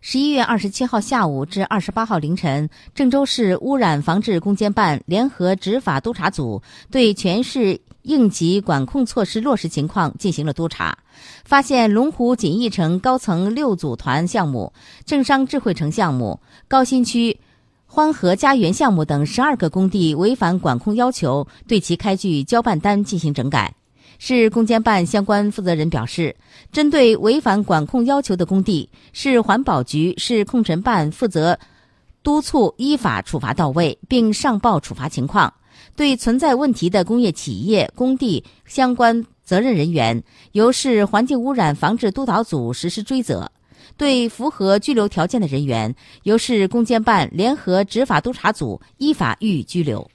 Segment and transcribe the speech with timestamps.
[0.00, 10.96] 十一月二十七号下午至二十八号凌晨，郑州市污染防治攻坚办联合执法督查组对全市应急管控措施落实情况进行了督查，
[11.44, 14.72] 发现龙湖锦逸城高层六组团项目、
[15.04, 16.38] 正商智慧城项目、
[16.68, 17.40] 高新区
[17.84, 23.74] 欢和家园项目等十二个工地违反管控要求，对其开具交办单进行整改。
[24.18, 26.36] 市攻坚办相关负责人表示，
[26.72, 31.58] 针对违反管控要求的工地，市环保局、市控尘办负责
[32.22, 35.54] 督促依法处罚到位，并上报处罚情况。
[35.94, 40.22] 对存在问题的工业企业、工地相关责任人员，
[40.52, 43.46] 由市环境污染防治督导组实施追责；
[43.96, 45.94] 对符合拘留条件的人员，
[46.24, 50.10] 由市攻坚办联合执法督查组依法予以拘留。